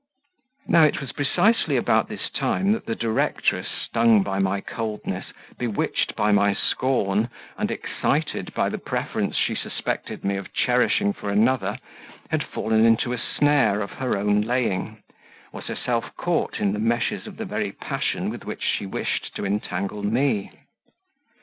[0.67, 5.27] Now, it was precisely about this time that the directress, stung by my coldness,
[5.59, 11.29] bewitched by my scorn, and excited by the preference she suspected me of cherishing for
[11.29, 11.77] another,
[12.31, 15.03] had fallen into a snare of her own laying
[15.51, 19.45] was herself caught in the meshes of the very passion with which she wished to
[19.45, 20.51] entangle me.